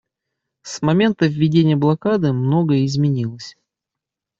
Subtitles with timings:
[0.63, 3.55] С момента введения блокады многое изменилось.